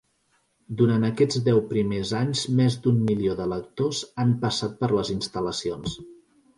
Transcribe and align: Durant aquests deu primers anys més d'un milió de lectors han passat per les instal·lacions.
Durant 0.79 1.05
aquests 1.09 1.37
deu 1.49 1.61
primers 1.75 2.15
anys 2.21 2.43
més 2.61 2.79
d'un 2.87 2.99
milió 3.13 3.39
de 3.43 3.49
lectors 3.55 4.03
han 4.27 4.35
passat 4.45 4.79
per 4.85 4.95
les 4.99 5.17
instal·lacions. 5.21 6.01